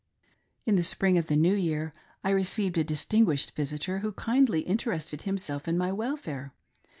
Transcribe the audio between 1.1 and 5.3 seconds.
of the new year I received a distinguished visitor who kindly interested